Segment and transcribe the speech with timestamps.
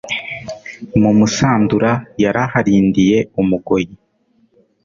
[1.01, 1.91] Mu Musandura
[2.23, 3.93] yaraharindiye, umugoyi.